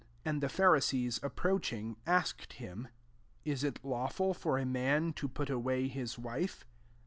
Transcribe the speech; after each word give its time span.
And 0.25 0.41
the 0.41 0.49
Pharisees 0.49 1.19
approaching, 1.21 1.95
asked 2.07 2.53
him, 2.53 2.87
^ 2.91 2.91
Is 3.45 3.63
it 3.63 3.85
lawful 3.85 4.33
for 4.33 4.57
a 4.57 4.65
man 4.65 5.13
to 5.13 5.27
put 5.27 5.51
away 5.51 5.87
his 5.89 6.17
wife 6.17 6.65